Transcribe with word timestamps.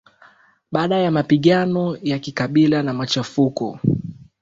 baada 0.71 0.97
ya 0.97 1.11
mapigano 1.11 1.97
ya 2.03 2.19
kikabila 2.19 2.83
na 2.83 2.93
machafuko 2.93 3.79